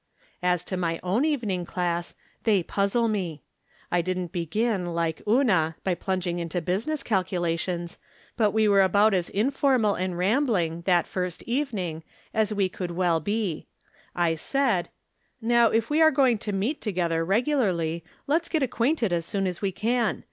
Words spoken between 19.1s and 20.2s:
as soon as we can.